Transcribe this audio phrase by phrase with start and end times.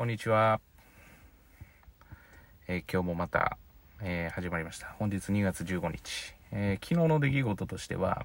[0.00, 0.62] こんにちは。
[2.68, 3.58] えー今日もまた、
[4.00, 4.94] えー始まりました。
[4.98, 6.34] 本日2月15日。
[6.52, 8.24] えー昨日の出来事としては、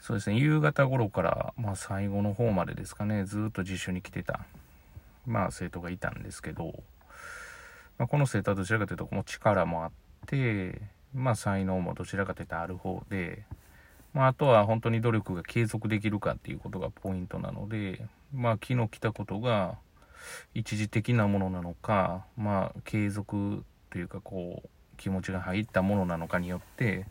[0.00, 4.40] そうですね、夕方頃から、まあ最後の方までですかね、ずっと自習に来てた、
[5.24, 6.82] まあ生徒がいたんですけど、
[7.96, 9.90] まあ、この生徒はどちらかというと、もう力もあっ
[10.26, 10.82] て、
[11.14, 13.44] まあ才能もどちらかというとある方で、
[14.14, 18.04] まあ、あとは本当に努力が継続できるかっていうことがポイントなので、
[18.34, 19.78] まあ、昨日来たことが
[20.54, 27.06] 一時的なものなのか、まあ、継続というかこう気持ちが入ったものなのかによって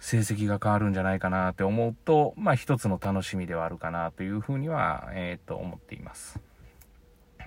[0.00, 6.40] 成績が変わるんじゃないかなって思うと、まあ、一つの楽しみではあるかなというふうには、えー、と思っています。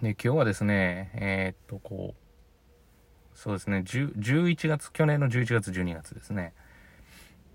[0.02, 6.54] で今日はですね、えっ、とこうそうですね10 11月去年の11月12月ですね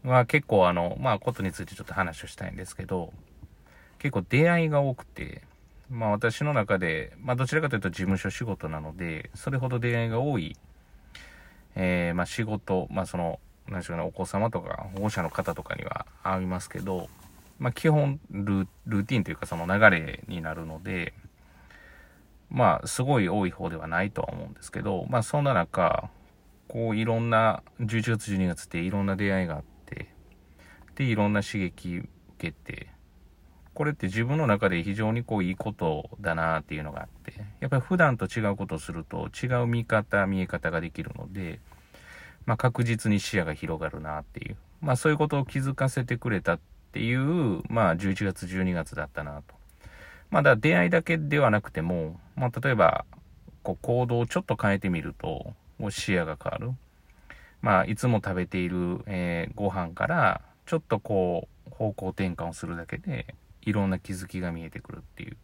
[0.04, 3.12] は結構あの、まあ、ことについてちょっと話をしたいんですけど、
[3.98, 5.42] 結構出会いが多くて、
[5.92, 10.56] まあ私の中で、まあどちらかというと事務所仕事なので、それほど出会いが多い、
[11.76, 17.08] えーまあ仕事、まあその、何でしょうね、お子様とか保護者の方とかには会いますけど、
[17.58, 21.12] まあ基本ルルーティンというかその流れになるので、
[22.50, 26.08] まあすごい多い方ではないとは思うんですけど、まあそんな中、
[26.68, 30.08] こういろんな、11月12月っていろんな出会いがあって、
[30.94, 32.88] で、いろんな刺激受けて、
[33.74, 41.58] これって自分の中で非常にこういいことだなっていうのがあって、やっぱり普段と違うことをすると違う見方、見え方ができるので、
[42.44, 46.60] まあ確実に視野が広がるなっていう、まあそういうことを気づかせてくれたっ
[46.92, 49.54] ていう、まあ11月、12月だったなと。
[50.30, 53.06] まだ出会いだけではなくても、まあ例えば、
[53.62, 55.54] こう行動をちょっと変えてみると、
[55.90, 56.72] 視野が変わる。
[57.62, 65.36] まあいつも食べている、えーご飯から、ちょっとこう方向転換をするだけで、いろんな気づきが見えてくるっていう。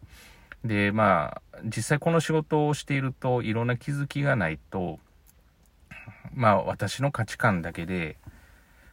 [0.65, 4.99] で、まあ、実際この仕事をしていると、いろんな気づきがないと、
[6.33, 8.17] まあ私の価値観だけで、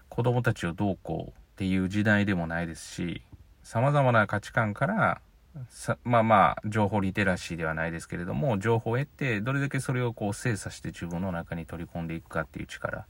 [0.09, 3.23] 子供たちをどうこうっていう時代でもないですし、
[3.63, 5.21] 様々な価値観から、
[5.69, 13.07] さまあまあ、情報リテラシーではないですけれども、情報を得て、どれだけそれをこう精査して自分の中に取り込んでいくかっていう力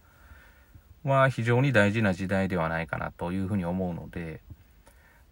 [1.04, 4.40] は非常に大事な時代ではないかなというふうに思うので、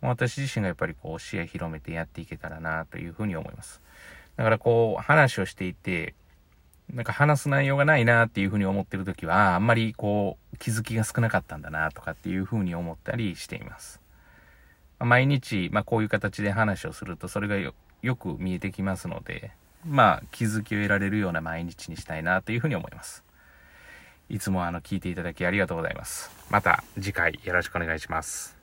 [0.08, 3.80] 私自身がやっぱりこう視野広めてやっていけたらなというふうに思います。
[4.36, 6.14] だからこう話をしていて、
[6.92, 14.00] なんか話す内容がないなっていうふうに思ってるときは、あんまりこう気づきが少なかったんだなとかっていうふうに思ったりしています。
[14.98, 19.52] 毎日、まあこういう形で話をするとそれがよよく見えてきますので、
[19.86, 23.24] まあ気づきを得られるような毎日にしたいなというふうに思います。
[24.28, 26.30] いつもあの聞いていただきありがとうございます。
[26.50, 28.53] また次回よろしくお願いします。